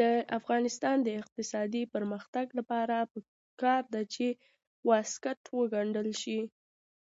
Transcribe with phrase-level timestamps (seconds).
[0.00, 0.02] د
[0.38, 4.26] افغانستان د اقتصادي پرمختګ لپاره پکار ده چې
[4.88, 6.40] واسکټ وګنډل شي.